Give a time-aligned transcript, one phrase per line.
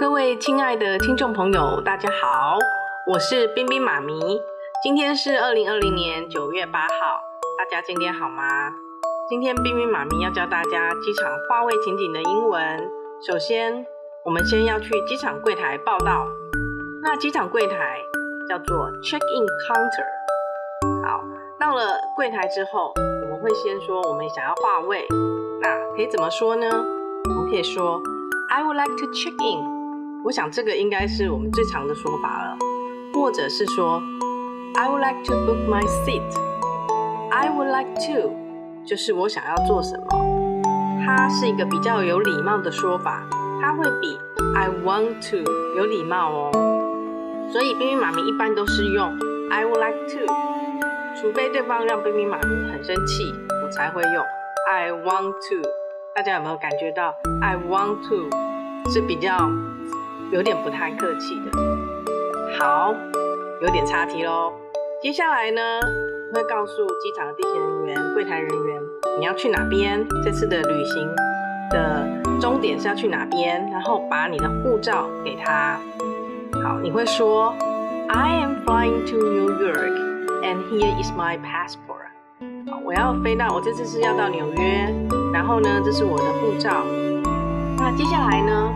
[0.00, 2.56] 各位亲爱的听众朋友，大家好，
[3.04, 4.14] 我是冰冰妈咪。
[4.80, 7.20] 今天是二零二零年九月八号，
[7.58, 8.70] 大家今天好吗？
[9.28, 12.88] 今天冰冰妈咪要教大家机场话位情景的英文。
[13.26, 13.84] 首先，
[14.24, 16.28] 我们先要去机场柜台报到。
[17.02, 18.00] 那机场柜台
[18.48, 21.08] 叫做 check-in counter。
[21.08, 21.24] 好，
[21.58, 22.92] 到了柜台之后，
[23.24, 25.08] 我们会先说我们想要话位。
[25.60, 26.68] 那可以怎么说呢？
[26.68, 28.00] 我们可以说
[28.48, 29.77] I would like to check in。
[30.28, 32.58] 我想这个应该是我们最常的说法了，
[33.14, 33.98] 或者是说
[34.74, 36.20] ，I would like to book my seat。
[37.30, 38.34] I would like to，
[38.84, 40.62] 就是我想要做什么，
[41.02, 43.26] 它是一个比较有礼貌的说法，
[43.62, 44.18] 它会比
[44.54, 46.50] I want to 有礼貌哦。
[47.50, 49.08] 所以冰冰妈咪一般都是用
[49.50, 50.26] I would like to，
[51.18, 54.22] 除非对方让冰冰妈咪很生气，我才会用
[54.70, 55.66] I want to。
[56.14, 58.28] 大家有没有感觉到 I want to
[58.90, 59.50] 是比较？
[60.30, 61.50] 有点不太客气的，
[62.58, 62.94] 好，
[63.62, 64.52] 有点差题喽。
[65.02, 65.60] 接下来呢，
[66.34, 68.80] 会告诉机场的地勤人员、柜台人员，
[69.18, 70.06] 你要去哪边？
[70.22, 71.08] 这次的旅行
[71.70, 72.06] 的
[72.38, 73.66] 终点是要去哪边？
[73.70, 75.80] 然后把你的护照给他。
[76.62, 77.54] 好，你会说
[78.08, 79.94] ，I am flying to New York,
[80.42, 82.10] and here is my passport。
[82.70, 84.94] 好，我要飞到，我这次是要到纽约，
[85.32, 86.84] 然后呢，这是我的护照。
[87.78, 88.70] 那接下来呢？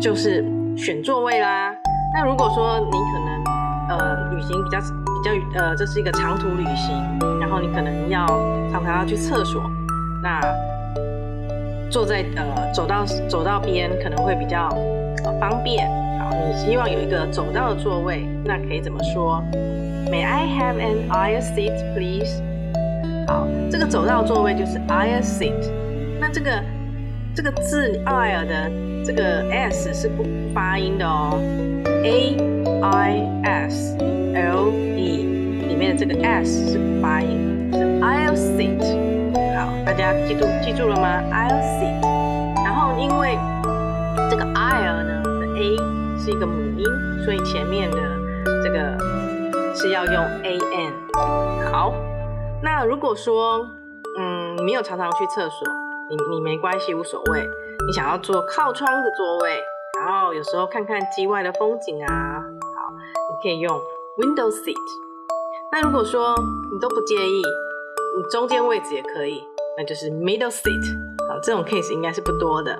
[0.00, 0.42] 就是
[0.76, 1.74] 选座位啦。
[2.12, 3.44] 那如果说你可能
[3.88, 6.96] 呃旅行比较比较呃这是一个长途旅行，
[7.40, 8.26] 然后你可能要
[8.72, 9.62] 常常要去厕所，
[10.22, 10.40] 那
[11.90, 14.68] 坐在呃走到走到边可能会比较
[15.40, 15.88] 方便。
[16.18, 19.42] 好，你希望有一个走道的座位，那可以怎么说
[20.10, 22.42] ？May I have an aisle seat, please？
[23.28, 25.70] 好，这个走道座位就是 aisle seat。
[26.20, 26.50] 那这个
[27.36, 28.89] 这个字 aisle 的。
[29.04, 31.38] 这个 s 是不发音的哦
[32.04, 32.36] ，a
[32.82, 38.78] i s l e 里面的这个 s 是不发音，是 I'll sit。
[39.56, 42.64] 好，大家记住记住了吗？I'll sit。
[42.64, 43.38] 然后因为
[44.30, 45.76] 这个 I'll 呢的 a
[46.18, 46.84] 是一个母音，
[47.24, 47.96] 所以前面的
[48.62, 48.98] 这个
[49.74, 50.92] 是要用 a n。
[51.72, 51.94] 好，
[52.62, 53.66] 那如果说
[54.18, 55.66] 嗯没有常常去厕所，
[56.10, 57.48] 你你没关系，无所谓。
[57.86, 59.60] 你想要坐靠窗的座位，
[59.98, 63.74] 然后有时候看看机外的风景啊，好，你可以用
[64.18, 64.76] window seat。
[65.72, 66.34] 那如果说
[66.72, 67.42] 你都不介意，
[68.16, 69.42] 你中间位置也可以，
[69.78, 70.98] 那就是 middle seat。
[71.28, 72.76] 好，这种 case 应该是不多的。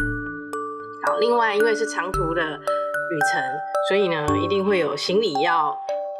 [1.06, 3.42] 好，另外因为是长途的旅程，
[3.88, 5.76] 所以呢一定会有行李要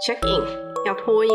[0.07, 0.43] check in，
[0.87, 1.31] 要托运。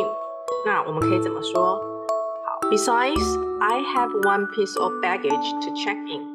[0.66, 1.76] 那我们可以怎么说？
[1.76, 6.34] 好，Besides, I have one piece of baggage to check in。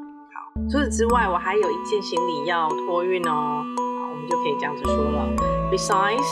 [0.71, 3.65] 除此之外，我还有一件行李要托运哦。
[4.01, 5.29] 好，我们就可以这样子说了。
[5.71, 6.27] Besides,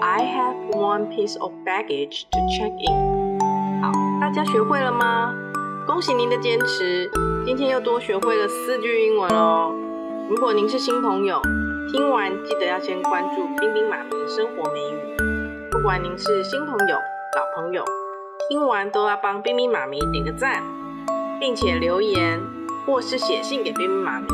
[0.00, 3.40] I have one piece of baggage to check in。
[3.82, 5.34] 好，大家学会了吗？
[5.86, 7.10] 恭喜您的坚持，
[7.44, 9.74] 今天又多学会了四句英文哦。
[10.28, 11.40] 如果您是新朋友，
[11.90, 15.16] 听完记得要先关注冰冰妈咪生活美语。
[15.70, 16.96] 不管您是新朋友、
[17.36, 17.84] 老朋友，
[18.48, 20.62] 听完都要帮冰冰妈咪点个赞，
[21.40, 22.40] 并且留言。
[22.86, 24.26] 或是写信给冰冰妈咪，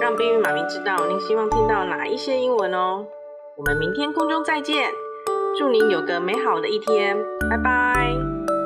[0.00, 3.06] 让冰冰妈咪知道您希望听到哪一些英文哦。
[3.56, 4.90] 我们明天空中再见，
[5.58, 7.16] 祝您有个美好的一天，
[7.50, 8.57] 拜拜。